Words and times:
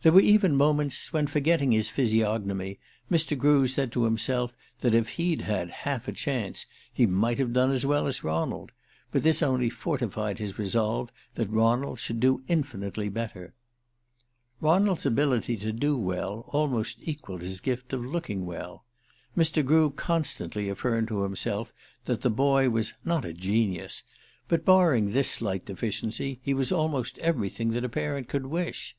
There 0.00 0.12
were 0.12 0.20
even 0.22 0.56
moments 0.56 1.12
when, 1.12 1.26
forgetting 1.26 1.72
his 1.72 1.90
physiognomy, 1.90 2.78
Mr. 3.10 3.36
Grew 3.36 3.68
said 3.68 3.92
to 3.92 4.04
himself 4.04 4.54
that 4.80 4.94
if 4.94 5.06
he'd 5.20 5.42
had 5.42 5.68
"half 5.68 6.08
a 6.08 6.12
chance" 6.12 6.64
he 6.90 7.04
might 7.04 7.38
have 7.38 7.52
done 7.52 7.70
as 7.70 7.84
well 7.84 8.06
as 8.06 8.24
Ronald; 8.24 8.72
but 9.12 9.22
this 9.22 9.42
only 9.42 9.68
fortified 9.68 10.38
his 10.38 10.58
resolve 10.58 11.10
that 11.34 11.50
Ronald 11.50 12.00
should 12.00 12.20
do 12.20 12.42
infinitely 12.48 13.10
better. 13.10 13.52
Ronald's 14.62 15.04
ability 15.04 15.58
to 15.58 15.72
do 15.74 15.94
well 15.98 16.46
almost 16.54 16.96
equalled 17.02 17.42
his 17.42 17.60
gift 17.60 17.92
of 17.92 18.00
looking 18.00 18.46
well. 18.46 18.86
Mr. 19.36 19.62
Grew 19.62 19.90
constantly 19.90 20.70
affirmed 20.70 21.08
to 21.08 21.22
himself 21.22 21.74
that 22.06 22.22
the 22.22 22.30
boy 22.30 22.70
was 22.70 22.94
"not 23.04 23.26
a 23.26 23.34
genius"; 23.34 24.04
but, 24.48 24.64
barring 24.64 25.10
this 25.12 25.30
slight 25.30 25.66
deficiency, 25.66 26.40
he 26.42 26.54
was 26.54 26.72
almost 26.72 27.18
everything 27.18 27.72
that 27.72 27.84
a 27.84 27.90
parent 27.90 28.26
could 28.26 28.46
wish. 28.46 28.96